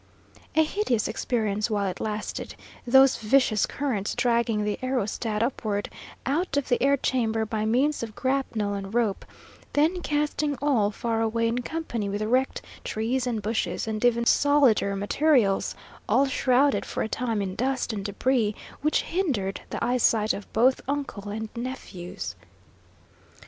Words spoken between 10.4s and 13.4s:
all far away in company with wrecked trees